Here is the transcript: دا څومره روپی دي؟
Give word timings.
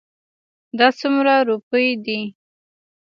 دا 0.77 0.87
څومره 0.99 1.33
روپی 1.49 1.87
دي؟ 2.05 2.19